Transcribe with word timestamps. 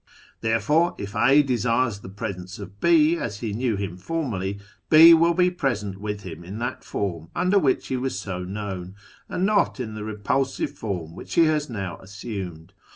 Therefore 0.39 0.95
if 0.97 1.15
A 1.15 1.43
desires 1.43 1.99
the 1.99 2.09
presence 2.09 2.57
of 2.57 2.79
B 2.79 3.17
as 3.17 3.41
he 3.41 3.53
knew 3.53 3.75
him 3.75 3.97
formerly, 3.97 4.59
B 4.89 5.13
will 5.13 5.35
be 5.35 5.51
present 5.51 5.99
with 5.99 6.23
him 6.23 6.43
in 6.43 6.57
that 6.57 6.83
form 6.83 7.29
under 7.35 7.59
which 7.59 7.89
he 7.89 7.97
was 7.97 8.17
so 8.17 8.43
known, 8.43 8.95
and 9.29 9.45
not 9.45 9.79
in 9.79 9.93
the 9.93 10.03
repulsive 10.03 10.71
form 10.71 11.13
which 11.15 11.35
he 11.35 11.45
has 11.45 11.69
now 11.69 11.97
assumed. 11.99 12.73